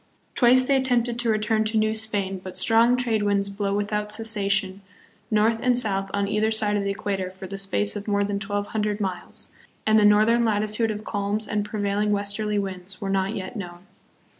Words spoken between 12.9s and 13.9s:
were not yet known.